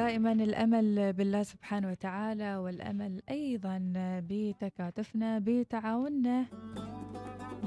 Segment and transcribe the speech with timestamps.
[0.00, 3.92] دائما الأمل بالله سبحانه وتعالى والأمل أيضا
[4.28, 6.46] بتكاتفنا بتعاوننا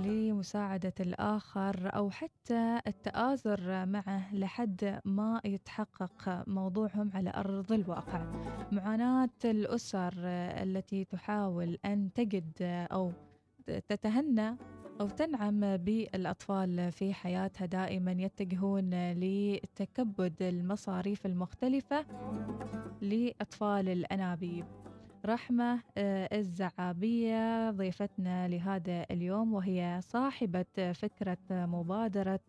[0.05, 8.25] لمساعدة الآخر أو حتى التآزر معه لحد ما يتحقق موضوعهم على أرض الواقع.
[8.71, 10.13] معاناة الأسر
[10.63, 12.51] التي تحاول أن تجد
[12.91, 13.11] أو
[13.89, 14.57] تتهنى
[15.01, 22.05] أو تنعم بالأطفال في حياتها دائما يتجهون لتكبد المصاريف المختلفة
[23.01, 24.65] لأطفال الأنابيب.
[25.25, 32.39] رحمة الزعابية ضيفتنا لهذا اليوم وهي صاحبة فكرة مبادرة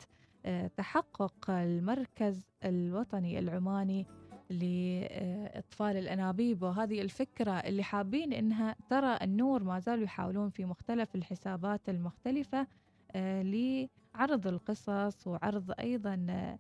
[0.76, 4.06] تحقق المركز الوطني العماني
[4.50, 6.62] لإطفال الأنابيب.
[6.62, 12.66] وهذه الفكرة اللي حابين إنها ترى النور ما زالوا يحاولون في مختلف الحسابات المختلفة
[13.14, 16.56] لعرض القصص وعرض أيضا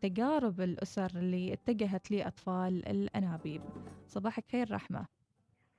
[0.00, 3.62] تجارب الأسر اللي اتجهت لأطفال الأنابيب.
[4.06, 5.06] صباحك خير رحمة.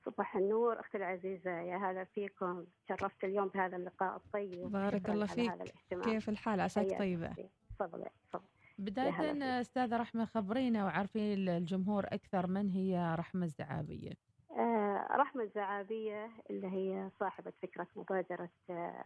[0.06, 1.50] صباح النور أختي العزيزة.
[1.50, 2.64] يا هلا فيكم.
[2.88, 4.72] شرفت اليوم بهذا اللقاء الطيب.
[4.72, 5.74] بارك الله فيك.
[6.04, 7.34] كيف الحال؟ عساك طيبة.
[7.78, 8.53] تفضلي تفضلي.
[8.78, 14.12] بداية أستاذة رحمة خبرينا وعرفي الجمهور أكثر من هي رحمة الزعابية؟
[14.50, 19.04] آه رحمة الزعابية اللي هي صاحبة فكرة مبادرة آه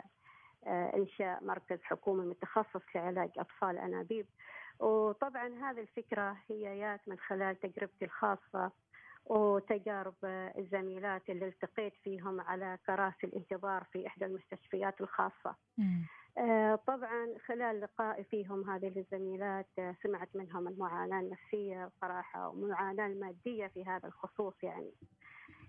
[0.66, 4.26] آه إنشاء مركز حكومي متخصص لعلاج أطفال أنابيب.
[4.80, 8.70] وطبعا هذه الفكرة هي جات من خلال تجربتي الخاصة
[9.26, 10.14] وتجارب
[10.58, 15.54] الزميلات اللي التقيت فيهم على كراسي الانتظار في إحدى المستشفيات الخاصة.
[15.78, 16.17] آه
[16.86, 23.84] طبعا خلال لقائي فيهم هذه الزميلات آه سمعت منهم المعاناة النفسية صراحة والمعاناة المادية في
[23.84, 24.92] هذا الخصوص يعني.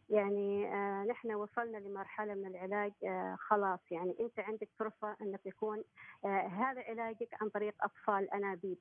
[0.09, 4.15] يعني آه نحن وصلنا لمرحلة من العلاج آه خلاص يعني.
[4.19, 5.83] أنت عندك فرصة أنك يكون
[6.25, 8.77] آه هذا علاجك عن طريق أطفال أنابيب.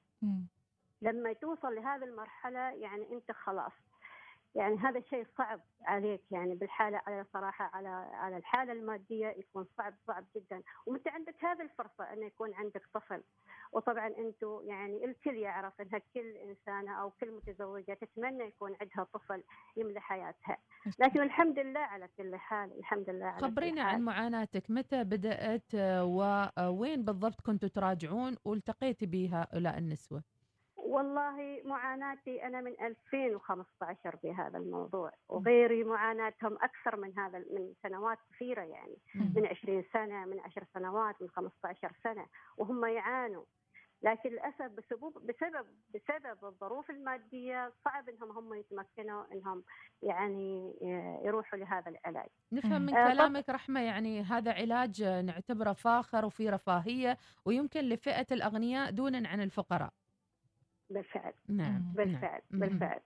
[1.02, 3.72] لما توصل لهذه المرحلة يعني أنت خلاص.
[4.54, 9.94] يعني هذا الشيء صعب عليك يعني بالحالة على صراحة على على الحالة المادية يكون صعب
[10.06, 10.62] صعب جدا.
[10.86, 13.22] وأنت عندك هذه الفرصة انه يكون عندك طفل.
[13.72, 19.42] وطبعا أنتم يعني الكل يعرف إنها كل إنسانة أو كل متزوجة تتمنى يكون عندها طفل
[19.76, 20.58] يملى حياتها.
[20.98, 24.70] لكن الحمد لله على كل حال الحمد لله على خبرينا عن معاناتك.
[24.70, 30.22] متى بدأت ووين بالضبط كنتوا تراجعون والتقيتي بهؤلاء النسوة؟
[30.88, 38.62] والله معاناتي أنا من 2015 بهذا الموضوع وغيري معاناتهم أكثر من هذا من سنوات كثيرة
[38.62, 43.44] يعني من 20 سنة من 10 سنوات من 15 سنة وهم يعانوا
[44.02, 49.64] لكن للأسف بسبب بسبب بسبب الظروف المادية صعب انهم هم يتمكنوا إنهم
[50.02, 50.74] يعني
[51.24, 52.28] يروحوا لهذا العلاج.
[52.52, 59.28] نفهم من كلامك رحمة يعني هذا علاج نعتبره فاخر وفي رفاهية ويمكن لفئة الأغنياء دونا
[59.28, 59.92] عن الفقراء.
[60.90, 61.32] بالفعل.
[61.48, 62.60] نعم بالفعل نعم.
[62.60, 63.00] بالفعل.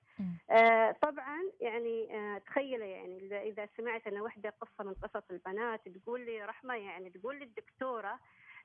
[0.50, 6.20] آه طبعا يعني آه تخيلي يعني إذا سمعت أنا وحدة قصة من قصص البنات تقول
[6.26, 8.18] لي رحمة يعني تقول لي الدكتورة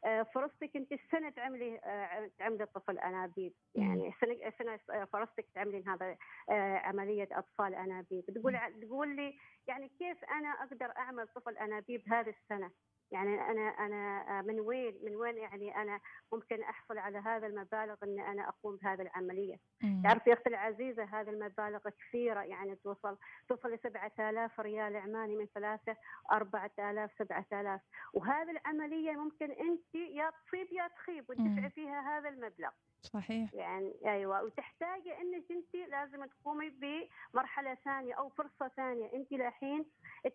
[0.06, 3.54] آه فرصتك أنت السنة تعملي آه تعملي طفل أنابيب.
[3.76, 6.16] يعني سنة سنة فرصتك تعملين هذا
[6.50, 8.26] آه عملية أطفال أنابيب.
[8.26, 12.72] تقول تقول لي يعني كيف أنا أقدر أعمل طفل أنابيب هذه السنة؟
[13.12, 16.00] يعني أنا أنا من وين من وين يعني أنا
[16.34, 19.56] ممكن أحصل على هذا المبالغ ان أنا أقوم بهذه العملية؟
[20.04, 23.18] تعرفي يا أختي العزيزة هذه المبالغ كثيرة يعني توصل
[23.50, 25.96] توصل ل 7000 ريال عماني من ثلاثة
[26.32, 27.82] 4000 7000
[28.14, 32.70] وهذه العملية ممكن أنت يا تصيب يا تخيب وتدفعي فيها هذا المبلغ.
[33.08, 33.54] صحيح.
[33.54, 34.44] يعني أيوه.
[34.44, 39.14] وتحتاجي إنك أنت لازم تقومي بمرحلة ثانية أو فرصة ثانية.
[39.14, 39.86] أنت لحين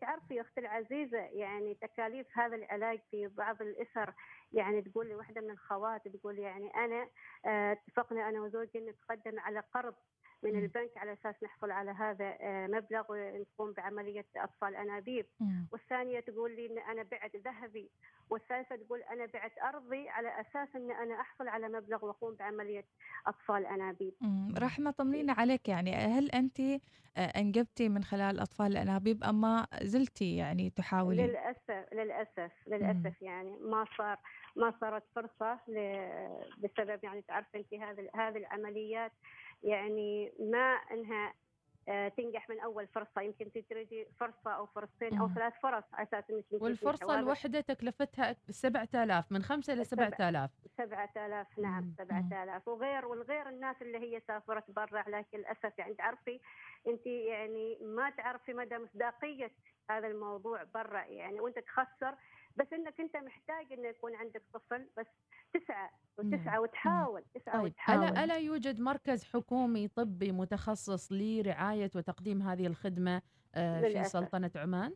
[0.00, 4.15] تعرفي يا أختي العزيزة يعني تكاليف هذا العلاج في بعض الأسر.
[4.53, 7.09] يعني تقول لي واحدة من الخوات تقول يعني أنا
[7.44, 9.94] اتفقنا أنا وزوجي نتقدم على قرض
[10.43, 15.27] من البنك على أساس نحصل على هذا مبلغ ونقوم بعملية أطفال أنابيب.
[15.72, 17.91] والثانية تقول لي إن أنا بعت ذهبي
[18.32, 22.84] والثالثة تقول أنا بعت أرضي على أساس إن أنا أحصل على مبلغ وأقوم بعملية
[23.27, 24.15] أطفال أنابيب.
[24.21, 24.54] مم.
[24.59, 25.95] رحمه طمنينا عليك يعني.
[25.95, 26.60] هل أنت
[27.16, 33.84] أنجبتي من خلال أطفال الأنابيب أم ما زلتي يعني تحاولي للأسف للأسف للأسف يعني ما
[33.98, 34.18] صار
[34.56, 35.59] ما صارت فرصة
[36.59, 39.12] بسبب يعني تعرف أنت هذه هذه العمليات
[39.62, 41.34] يعني ما إنها
[41.86, 43.20] تنجح من أول فرصة.
[43.20, 49.32] يمكن تريدي فرصة أو فرصتين أو ثلاث فرص على أساس إنك والفرصة الواحده تكلفتها 7000
[49.32, 55.38] من 5 ل 7000 7000 نعم 7000 وغير والغير الناس اللي هي سافرت برا لكن
[55.38, 56.40] للأسف يعني تعرفي
[56.88, 59.50] انت يعني ما تعرفي مدى مصداقية
[59.90, 62.14] هذا الموضوع برا يعني وانت تخسر
[62.56, 65.06] بس انك انت محتاج انه يكون عندك طفل بس
[65.54, 65.88] تسعى.
[66.18, 73.22] وتسعى وتحاول تسعى طيب وتحاول ألا يوجد مركز حكومي طبي متخصص لرعاية وتقديم هذه الخدمة
[73.54, 74.12] آه، في للأسف.
[74.12, 74.94] سلطنة عمان؟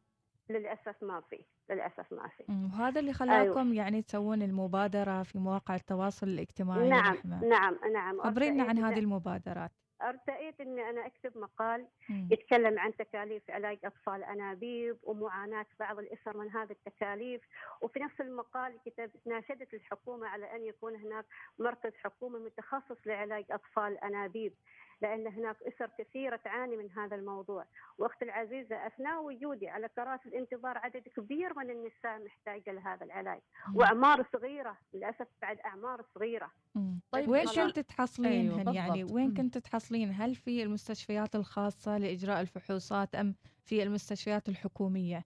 [0.51, 1.41] للأسف ما في
[1.71, 2.45] للأسف ما في.
[2.49, 3.19] وهذا اللي أيوة.
[3.55, 8.21] خلاكم يعني تسوون المبادرة في مواقع التواصل الاجتماعي نعم رحمة نعم نعم.
[8.21, 9.71] خبرينا عن هذه المبادرات.
[10.03, 12.29] أرتأيت إني أنا أكتب مقال مم.
[12.31, 17.43] يتكلم عن تكاليف علاج أطفال أنابيب ومعاناة بعض الاسر من هذه التكاليف.
[17.83, 21.25] وفي نفس المقال كتبت ناشدت الحكومة على أن يكون هناك
[21.59, 24.55] مركز حكومي متخصص لعلاج أطفال أنابيب.
[25.03, 27.65] لأن هناك اسر كثيرة تعاني من هذا الموضوع
[27.99, 33.77] واختي العزيزة أثناء وجودي على كراسي الانتظار عدد كبير من النساء محتاجة لهذا العلاج مم.
[33.77, 37.01] وأعمار صغيرة للأسف بعد أعمار صغيرة مم.
[37.11, 37.45] طيب وين.
[37.47, 39.05] كنت تحصلينهن أيوة يعني.
[39.05, 39.35] وين.
[39.35, 43.35] كنت تحصلين هل في المستشفيات الخاصة لإجراء الفحوصات أم
[43.65, 45.25] في المستشفيات الحكومية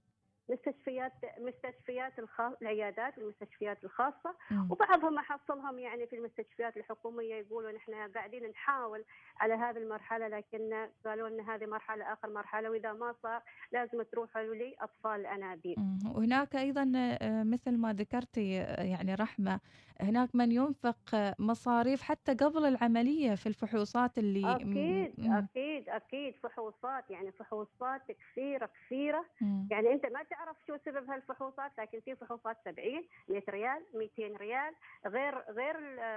[0.50, 4.70] مستشفيات مستشفيات الخاص العيادات والمستشفيات الخاصة مم.
[4.70, 9.04] وبعضهم أحصلهم يعني في المستشفيات الحكومية يقولون إحنا قاعدين نحاول
[9.40, 13.42] على هذه المرحلة لكن قالوا إن هذه مرحلة آخر مرحلة وإذا ما صار
[13.72, 15.78] لازم تروحوا لاطفال الأنابيب.
[16.14, 19.60] وهناك أيضا آه، مثل ما ذكرتي آه، يعني رحمة
[20.00, 24.54] هناك من ينفق آه، مصاريف حتى قبل العملية في الفحوصات اللي.
[24.54, 25.32] أكيد مم.
[25.32, 29.68] أكيد أكيد فحوصات يعني فحوصات كثيرة كثيرة مم.
[29.70, 34.74] يعني أنت ما تعرف شو سبب هالفحوصات لكن في فحوصات 70 100 ريال 200 ريال
[35.06, 35.76] غير غير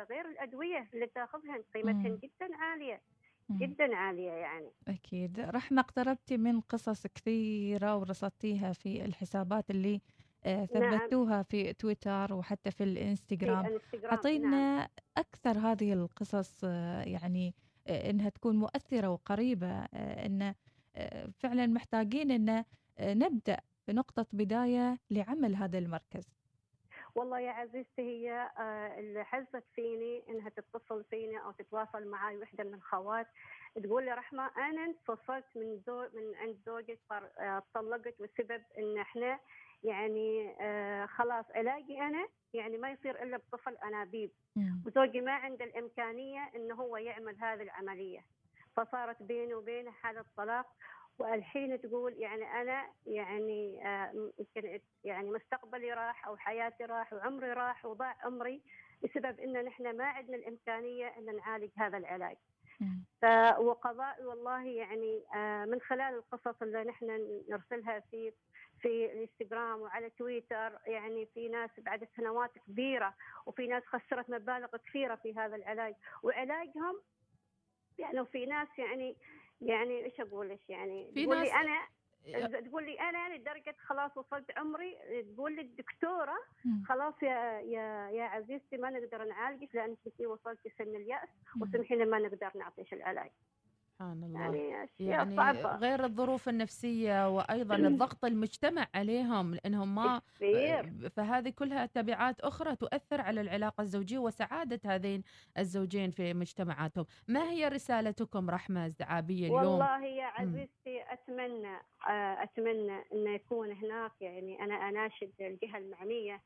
[0.09, 2.19] غير الأدوية اللي تاخذها قيمتهن.
[2.23, 3.01] جدا عالية.
[3.51, 4.69] جدا عالية يعني.
[4.87, 10.01] أكيد رحمة اقتربتي من قصص كثيرة ورصدتيها في الحسابات اللي
[10.45, 10.97] آه، نعم.
[10.97, 14.11] ثبتوها في تويتر وحتى في الإنستغرام الإنستغرام نعم.
[14.13, 17.53] أعطينا أكثر هذه القصص آه، يعني
[17.87, 18.55] آه، إنها تكون
[19.93, 20.53] آه، إن
[20.95, 23.57] آه، فعلا محتاجين إن آه، نبدأ
[23.87, 26.33] بنقطة بداية لعمل هذا المركز.
[27.15, 32.63] والله يا عزيزتي هي آه، اللي حزت فيني إنها تتصل فيني أو تتواصل معي وحدة
[32.63, 33.27] من الخوات
[33.83, 39.39] تقول لي رحمة أنا انفصلت من زو من عند زوجي آه، طلقت والسبب إن إحنا
[39.83, 44.31] يعني آه، خلاص علاجي أنا يعني ما يصير إلا بطفل أنابيب.
[44.85, 48.25] وزوجي ما عنده الإمكانية إنه هو يعمل هذه العملية.
[48.75, 50.65] فصارت بيني وبينه حالة طلاق
[51.19, 57.85] والحين تقول يعني أنا يعني آه، يمكن يعني مستقبلي راح أو حياتي راح وعمري راح
[57.85, 58.61] وضاع عمري
[59.03, 62.37] بسبب إن نحن ما عندنا الإمكانية إن نعالج هذا العلاج.
[63.21, 67.05] ف- وقضاء والله يعني آه، من خلال القصص اللي نحن
[67.49, 68.33] نرسلها في
[68.81, 73.13] في الإنستغرام وعلى تويتر يعني في ناس بعد سنوات كبيرة
[73.45, 77.01] وفي ناس خسرت مبالغ كثيرة في هذا العلاج وعلاجهم
[77.99, 79.15] يعني وفي ناس يعني
[79.65, 81.77] يعني إيش أقول إيش يعني في تقول لي أنا
[82.61, 84.97] تقول لي أنا لدرجة خلاص وصلت عمري
[85.35, 86.35] تقول لي الدكتورة.
[86.87, 91.29] خلاص يا يا يا عزيزتي ما نقدر نعالجك لأنك انت وصلتي سن اليأس.
[91.61, 93.31] وسمحي لنا ما نقدر نعطيش العلاج
[94.03, 94.39] سبحان الله.
[94.39, 95.75] يعني أشياء يعني صعبة.
[95.75, 101.09] غير الظروف النفسية وأيضا الضغط المجتمع عليهم لأنهم ما كثير.
[101.09, 105.23] فهذه كلها تبعات أخرى تؤثر على العلاقة الزوجية وسعادة هذين
[105.57, 107.05] الزوجين في مجتمعاتهم.
[107.27, 111.77] ما هي رسالتكم رحمة الزعابية اليوم؟ والله يا عزيزتي أتمنى
[112.07, 116.41] آه، أتمنى إنه يكون هناك يعني أنا أناشد الجهة المعنية آه،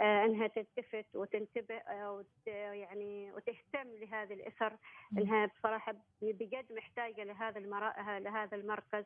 [0.00, 4.76] إنها تلتفت وتنتبه آه، وت يعني وتهتم لهذه الاسر.
[5.18, 7.60] إنها بصراحة بجد محتاجة لهذا.
[8.18, 9.04] لهذا المركز.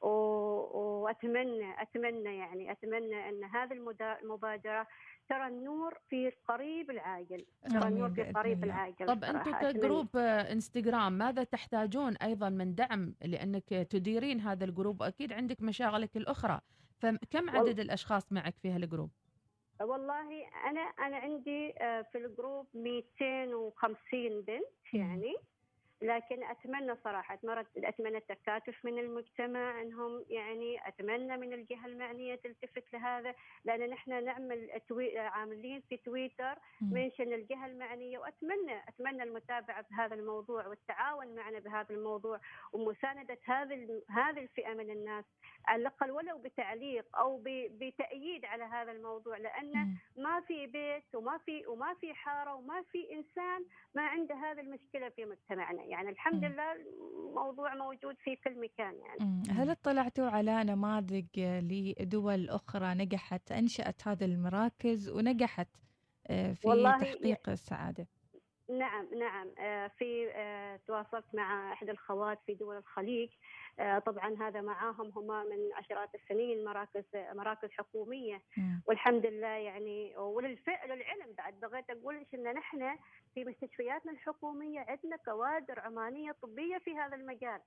[0.00, 4.20] وأتمنى أتمنى يعني أتمنى إن هذه المدا...
[4.20, 4.86] المبادرة
[5.28, 8.64] ترى النور في القريب العاجل ترى النور في القريب.
[8.64, 9.72] العاجل طب أتمنى.
[9.72, 15.32] ك group آه، إنستغرام ماذا تحتاجون أيضا من دعم لأنك تديرين هذا ال group وأكيد
[15.32, 16.60] عندك مشاغلك الأخرى
[16.98, 19.10] فكم عدد الأشخاص معك في هال group
[20.20, 24.64] والله أنا أنا عندي آه، في ال group 250 بنت.
[24.92, 25.36] يعني
[26.02, 32.92] لكن أتمنى صراحة أتمنى- أتمنى التكاتف من المجتمع أنهم يعني أتمنى من الجهة المعنية تلتفت
[32.92, 35.18] لهذا لأن نحن نعمل توي...
[35.18, 36.54] عاملين في تويتر.
[36.80, 42.40] منشن الجهة المعنية وأتمنى أتمنى المتابعة بهذا الموضوع والتعاون معنا بهذا الموضوع
[42.72, 45.24] ومساندة هذه هذه الفئة من الناس
[45.66, 49.72] على الأقل ولو بتعليق أو ب- بتأييد على هذا الموضوع لأن.
[50.16, 53.64] ما في بيت وما في وما في حارة وما في إنسان
[53.94, 56.44] ما عنده هذه المشكلة في مجتمعنا يعني الحمد.
[56.44, 56.72] لله
[57.28, 59.42] الموضوع موجود في كل مكان يعني.
[59.50, 65.68] هل اطلعتوا على نماذج لدول أخرى نجحت أنشأت هذه المراكز ونجحت
[66.26, 68.08] آه، في والله تحقيق السعادة؟
[68.70, 69.48] نعم نعم.
[69.58, 73.30] آه، في آه، تواصلت مع إحدى الخوات في دول الخليج.
[73.78, 78.42] آه، طبعا هذا معاهم هم من عشرات السنين مراكز مراكز حكومية.
[78.86, 81.60] والحمد لله يعني وللفعل والعلم بعد.
[81.60, 82.96] بغيت أقول إيش إن نحن
[83.34, 87.60] في مستشفياتنا الحكومية عندنا كوادر عمانية طبية في هذا المجال.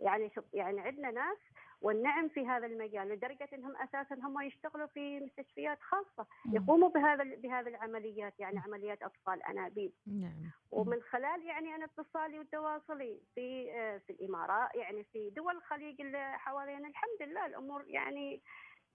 [0.00, 1.38] يعني يعني عندنا ناس
[1.80, 6.56] والنعم في هذا المجال لدرجة إنهم أساسا هم يشتغلوا في مستشفيات خاصة مم.
[6.56, 13.20] يقوموا بهذا بهذه العمليات يعني عمليات أطفال أنابيب نعم ومن خلال يعني أنا اتصالي وتواصلي
[13.34, 18.42] في آه، في الامارات يعني في دول الخليج اللي حوالينا الحمد لله الأمور يعني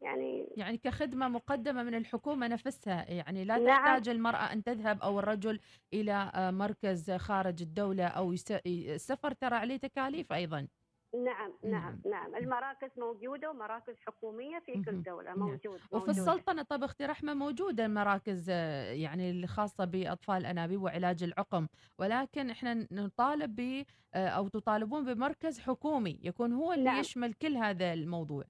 [0.02, 3.86] يعني يعني كخدمة مقدمة من الحكومة نفسها يعني لا نعم.
[3.86, 5.60] تحتاج المرأة أن تذهب أو الرجل
[5.94, 8.34] إلى آه، مركز خارج الدولة أو
[8.66, 10.68] السفر ترى عليه تكاليف أيضا
[11.15, 12.01] نعم نعم.
[12.05, 14.84] نعم المراكز موجودة ومراكز حكومية في.
[14.84, 15.39] كل دولة نعم.
[15.39, 16.10] موجود وفي موجود.
[16.10, 21.67] السلطنة طب أختي رحمة موجودة المراكز آه، يعني الخاصة بأطفال الأنابيب وعلاج العقم
[22.00, 27.00] ولكن إحنا نطالب ب آه، أو تطالبون بمركز حكومي يكون هو اللي نعم.
[27.00, 28.43] يشمل كل هذا الموضوع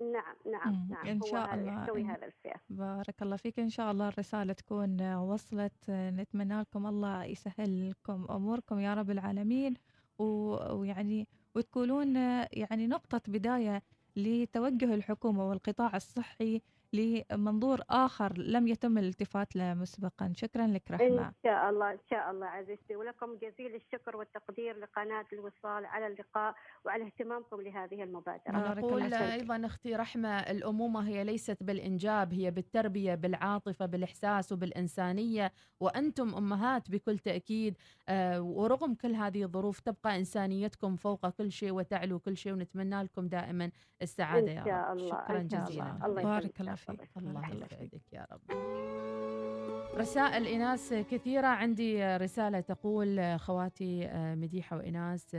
[0.00, 0.88] نعم نعم.
[0.90, 1.72] نعم هو شاء الله.
[1.72, 6.86] يحتوي هذا الفئة بارك الله فيك إن شاء الله الرسالة تكون آه، وصلت نتمنى لكم
[6.86, 9.74] الله يسهل لكم أموركم يا رب العالمين
[10.18, 11.28] ويعني
[11.58, 13.82] وتكونون آه، يعني نقطة بداية
[14.16, 20.32] لتوجه الحكومة والقطاع الصحي لمنظور آخر لم يتم الالتفات له مسبقا.
[20.36, 21.28] شكرا لك رحمة.
[21.28, 22.96] ان شاء الله إن شاء الله عزيزتي.
[22.96, 25.86] ولكم جزيل الشكر والتقدير لقناة الوصال.
[25.86, 26.54] على اللقاء
[26.84, 28.52] وعلى اهتمامكم لهذه المبادرة.
[28.52, 29.14] بارك الله نقول.
[29.14, 35.52] أيضا أختي رحمة الأمومة هي ليست بالإنجاب هي بالتربية بالعاطفة بالإحساس وبالإنسانية.
[35.80, 37.78] وأنتم أمهات بكل تأكيد
[38.08, 43.28] آه، ورغم كل هذه الظروف تبقى إنسانيتكم فوق كل شيء وتعلو كل شيء ونتمنى لكم
[43.28, 43.70] دائما
[44.02, 45.82] السعادة إن يا شاء رب الله شكرا شاء جزيلا.
[45.82, 47.10] الله الله بارك يسلمك الله يا فيك.
[47.14, 47.30] صديقي.
[47.30, 48.40] الله يسعدك يا رب
[49.98, 55.34] رسائل إناس كثيرة عندي رسالة تقول خواتي مديحة وإناس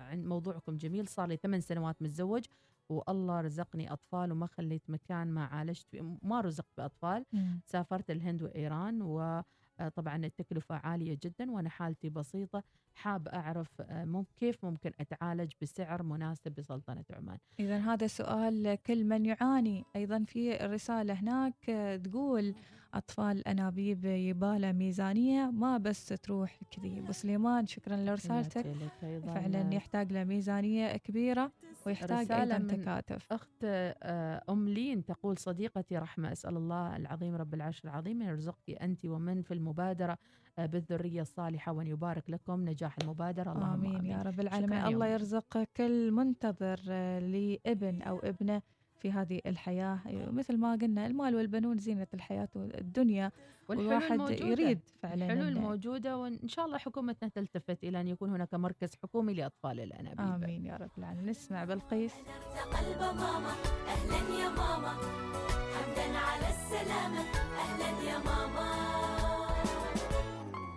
[0.00, 2.44] عن موضوعكم جميل صار لي ثمان سنوات متزوج
[2.88, 5.86] والله رزقني أطفال وما خليت مكان ما عالجت
[6.22, 7.60] ما رزقت بأطفال مم.
[7.66, 12.62] سافرت الهند وإيران وطبعا التكلفة عالية جدا وأنا حالتي بسيطة
[12.94, 19.26] حاب أعرف مم كيف ممكن أتعالج بسعر مناسب بسلطنة عمان؟ إذا هذا سؤال كل من
[19.26, 19.84] يعاني.
[19.96, 22.54] أيضا في رسالة هناك آه، تقول
[22.94, 26.98] أطفال أنابيب يبالة ميزانية ما بس تروح كذي.
[26.98, 28.66] أبو سليمان شكرا لرسالتك.
[29.00, 31.52] فعلا يحتاج لميزانية كبيرة
[31.86, 33.32] ويحتاج أيضا تكاتف.
[33.32, 38.70] أخت آه، أم لين تقول صديقتي رحمة أسأل الله العظيم رب العرش العظيم أن يرزقك
[38.70, 40.18] أنت ومن في المبادرة آه،
[40.58, 43.52] بالذرية الصالحة وأن يبارك لكم نجاح المبادرة.
[43.52, 44.84] اللهم آمين, آمين, يا رب العالمين.
[44.86, 45.06] الله.
[45.06, 48.62] يرزق كل منتظر آه، لابن أو ابنة
[48.98, 49.98] في هذه الحياة.
[50.06, 53.32] مثل ما قلنا المال والبنون زينة الحياة الدنيا
[53.68, 54.46] والحلول والواحد موجودة.
[54.46, 59.34] يريد فعلا الحلول موجودة وإن شاء الله حكومتنا تلتفت إلى أن يكون هناك مركز حكومي
[59.34, 60.20] لأطفال الأنابيب.
[60.44, 61.26] آمين يا رب العالمين.
[61.26, 62.14] نسمع بلقيس.
[62.72, 63.52] قلب ماما
[63.88, 64.92] أهلا يا ماما.
[65.74, 67.20] حمدا على السلامة
[67.58, 68.81] أهلا يا ماما.